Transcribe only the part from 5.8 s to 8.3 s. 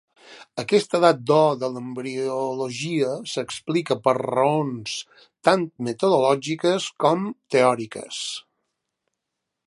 metodològiques com teòriques.